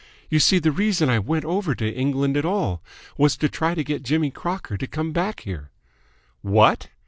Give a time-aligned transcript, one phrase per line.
[0.31, 2.81] You see, the reason I went over to England at all
[3.19, 5.69] was to try to get Jimmy Crocker to come back here."
[6.41, 6.89] "What!"